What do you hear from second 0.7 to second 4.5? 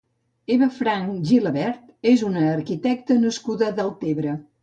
Franch Gilabert és una arquitecta nascuda a Deltebre.